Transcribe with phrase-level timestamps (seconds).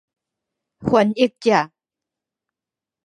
[0.79, 1.71] 翻譯者